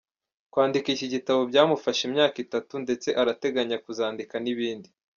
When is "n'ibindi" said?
4.43-4.89